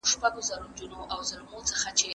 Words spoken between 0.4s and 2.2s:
سفر کې له ملګرو سره مرسته وکړئ.